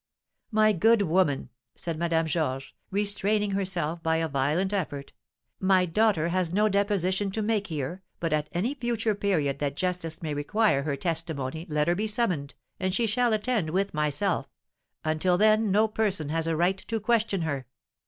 [0.49, 5.13] "My good woman!" said Madame Georges, restraining herself by a violent effort,
[5.59, 10.23] "my daughter has no deposition to make here, but, at any future period that justice
[10.23, 14.49] may require her testimony let her be summoned, and she shall attend with myself;
[15.05, 17.67] until then no person has a right to question her."